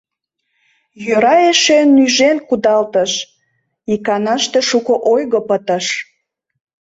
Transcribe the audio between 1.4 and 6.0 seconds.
эше нӱжен кудалтыш— иканаште шуко ойго пытыш...